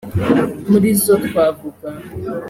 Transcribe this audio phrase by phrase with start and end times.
[0.69, 1.87] muri zo twavuga